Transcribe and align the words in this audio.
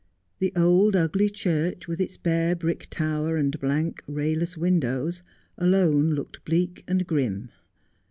The 0.39 0.51
old 0.55 0.95
ugly 0.95 1.29
church, 1.29 1.87
with 1.87 2.01
its 2.01 2.17
bare 2.17 2.55
brick 2.55 2.87
tower 2.89 3.37
and 3.37 3.59
blank 3.59 4.01
rayless 4.07 4.57
windows, 4.57 5.21
alone 5.59 6.09
looked 6.15 6.43
Dieak 6.43 6.83
and 6.87 7.05
grim. 7.05 7.51